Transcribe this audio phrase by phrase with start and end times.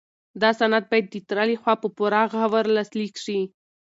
[0.41, 3.39] دا سند باید د تره لخوا په پوره غور لاسلیک شي.